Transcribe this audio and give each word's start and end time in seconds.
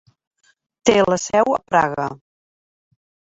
Té 0.89 0.95
la 1.09 1.17
seu 1.23 1.53
a 1.59 1.61
Praga. 1.75 2.09